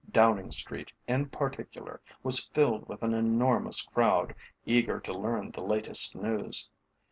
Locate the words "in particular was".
1.07-2.43